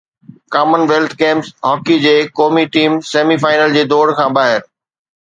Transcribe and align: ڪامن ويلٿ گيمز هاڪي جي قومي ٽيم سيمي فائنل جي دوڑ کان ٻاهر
ڪامن 0.53 0.81
ويلٿ 0.89 1.11
گيمز 1.21 1.47
هاڪي 1.67 1.95
جي 2.05 2.15
قومي 2.39 2.65
ٽيم 2.73 2.99
سيمي 3.13 3.41
فائنل 3.47 3.79
جي 3.79 3.89
دوڑ 3.95 4.05
کان 4.19 4.39
ٻاهر 4.41 4.61